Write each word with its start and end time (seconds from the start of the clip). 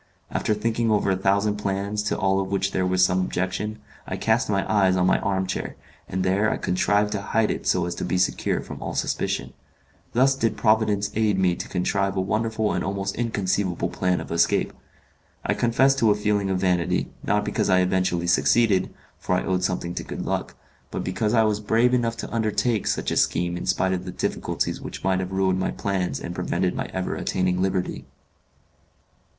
After 0.31 0.55
thinking 0.55 0.89
over 0.89 1.11
a 1.11 1.15
thousand 1.15 1.57
plans, 1.57 2.01
to 2.09 2.17
all 2.17 2.39
of 2.39 2.49
which 2.51 2.71
there 2.71 2.87
was 2.87 3.05
some 3.05 3.21
objection, 3.21 3.77
I 4.07 4.17
cast 4.17 4.49
my 4.49 4.65
eyes 4.67 4.95
on 4.95 5.05
my 5.05 5.19
arm 5.19 5.45
chair, 5.45 5.75
and 6.09 6.23
there 6.23 6.49
I 6.49 6.57
contrived 6.57 7.11
to 7.11 7.21
hide 7.21 7.51
it 7.51 7.67
so 7.67 7.85
as 7.85 7.93
to 7.93 8.03
be 8.03 8.17
secure 8.17 8.61
from 8.61 8.81
all 8.81 8.95
suspicion. 8.95 9.53
Thus 10.13 10.33
did 10.33 10.57
Providence 10.57 11.11
aid 11.13 11.37
me 11.37 11.53
to 11.53 11.69
contrive 11.69 12.17
a 12.17 12.21
wonderful 12.21 12.73
and 12.73 12.83
almost 12.83 13.13
inconceivable 13.15 13.89
plan 13.89 14.19
of 14.19 14.31
escape. 14.31 14.73
I 15.45 15.53
confess 15.53 15.93
to 15.97 16.09
a 16.09 16.15
feeling 16.15 16.49
of 16.49 16.57
vanity, 16.57 17.11
not 17.23 17.45
because 17.45 17.69
I 17.69 17.81
eventually 17.81 18.25
succeeded 18.25 18.91
for 19.19 19.35
I 19.35 19.43
owed 19.45 19.63
something 19.63 19.93
to 19.93 20.03
good 20.03 20.25
luck 20.25 20.55
but 20.89 21.03
because 21.03 21.35
I 21.35 21.43
was 21.43 21.59
brave 21.59 21.93
enough 21.93 22.17
to 22.17 22.33
undertake 22.33 22.87
such 22.87 23.11
a 23.11 23.17
scheme 23.17 23.55
in 23.55 23.67
spite 23.67 23.93
of 23.93 24.05
the 24.05 24.11
difficulties 24.11 24.81
which 24.81 25.03
might 25.03 25.19
have 25.19 25.31
ruined 25.31 25.59
my 25.59 25.69
plans 25.69 26.19
and 26.19 26.33
prevented 26.33 26.73
my 26.73 26.89
ever 26.91 27.13
attaining 27.13 27.61
liberty. 27.61 28.05